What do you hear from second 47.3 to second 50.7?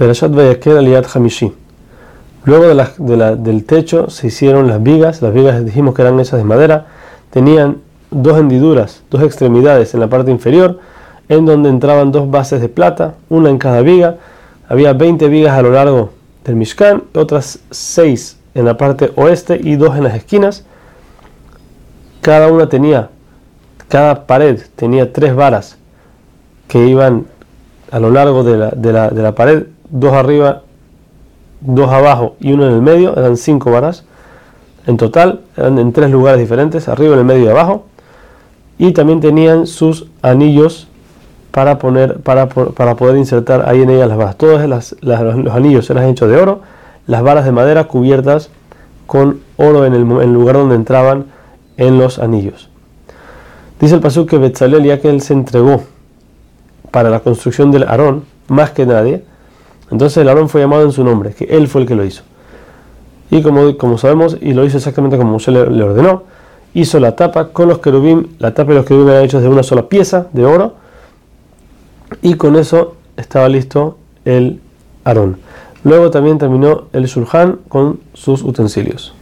de madera cubiertas con oro en el, lugar